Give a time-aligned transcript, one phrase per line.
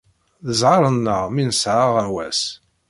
[0.47, 2.41] D ẓẓher-nneɣ mi nesεa aɣawas.